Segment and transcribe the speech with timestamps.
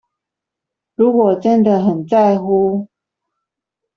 [0.95, 2.89] 如果真的很在乎